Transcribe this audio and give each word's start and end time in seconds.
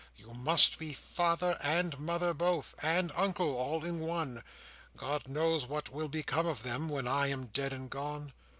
"You 0.15 0.33
must 0.33 0.79
be 0.79 0.93
father 0.93 1.59
and 1.61 1.99
mother 1.99 2.33
both, 2.33 2.73
And 2.81 3.11
uncle, 3.15 3.55
all 3.55 3.85
in 3.85 3.99
one; 3.99 4.43
God 4.97 5.27
knows 5.27 5.67
what 5.67 5.89
will 5.89 6.09
become 6.09 6.47
of 6.47 6.63
them 6.63 6.89
When 6.89 7.07
I 7.07 7.27
am 7.27 7.45
dead 7.53 7.71
and 7.71 7.87
gone." 7.87 8.33